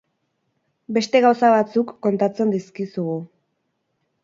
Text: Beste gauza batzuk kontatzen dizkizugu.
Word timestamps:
Beste 0.97 1.21
gauza 1.25 1.51
batzuk 1.57 1.93
kontatzen 2.07 2.57
dizkizugu. 2.57 3.21